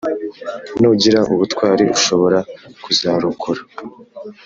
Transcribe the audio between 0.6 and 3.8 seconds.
Nugira ubutwari ushobora kuzarokora